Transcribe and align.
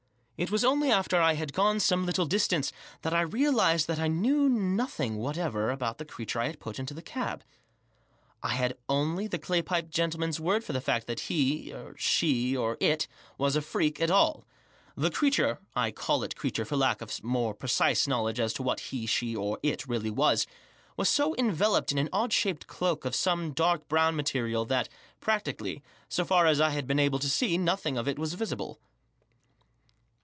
It 0.43 0.49
was 0.49 0.65
only 0.65 0.89
after 0.89 1.21
I 1.21 1.33
had 1.35 1.53
gone 1.53 1.79
some 1.79 2.03
little 2.03 2.25
distance 2.25 2.73
that 3.03 3.13
I 3.13 3.21
realised 3.21 3.85
that 3.85 3.99
I 3.99 4.07
knew 4.07 4.49
nothing 4.49 5.17
whatever 5.17 5.69
about 5.69 5.99
the 5.99 6.03
creature 6.05 6.39
I 6.39 6.47
had 6.47 6.59
put 6.59 6.79
into 6.79 6.95
the 6.95 7.01
cab, 7.03 7.43
I 8.41 8.55
had 8.55 8.75
only 8.89 9.27
the 9.27 9.37
clay 9.37 9.61
piped 9.61 9.91
gentleman's 9.91 10.39
word 10.39 10.63
fpr 10.63 10.73
the 10.73 10.81
fact 10.81 11.05
that 11.05 11.19
he, 11.19 11.75
she, 11.95 12.57
or 12.57 12.75
it 12.79 13.07
was 13.37 13.55
a 13.55 13.61
freak 13.61 14.01
at 14.01 14.09
all 14.09 14.43
The 14.95 15.11
creature 15.11 15.59
^I 15.77 15.93
call 15.93 16.23
it 16.23 16.35
creature 16.35 16.65
for 16.65 16.75
lack 16.75 17.01
of 17.03 17.23
more 17.23 17.53
precise 17.53 18.07
knowledge 18.07 18.39
as 18.39 18.51
tQ 18.55 18.61
what 18.63 18.79
he, 18.79 19.05
she, 19.05 19.35
or 19.35 19.59
it, 19.61 19.85
really 19.85 20.09
was^was 20.09 21.05
so 21.07 21.35
enveloped 21.37 21.91
in 21.91 21.99
an 21.99 22.09
odd 22.11 22.31
$haped 22.33 22.65
cloak 22.65 23.05
of 23.05 23.13
$ome 23.27 23.51
dark 23.53 23.87
brown 23.87 24.15
material, 24.15 24.65
that, 24.65 24.89
practically, 25.19 25.83
so 26.09 26.25
far 26.25 26.47
as 26.47 26.59
I 26.59 26.71
had 26.71 26.87
been 26.87 26.97
able 26.99 27.19
to 27.19 27.29
see, 27.29 27.59
nothing 27.59 27.95
of 27.95 28.07
it 28.07 28.17
was 28.17 28.33
visible. 28.33 28.79